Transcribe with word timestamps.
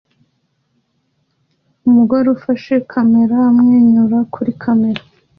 Umugore 1.87 2.27
ufashe 2.37 2.73
kamera 2.91 3.37
amwenyura 3.49 4.17
kuri 4.33 4.51
kamera 4.61 5.01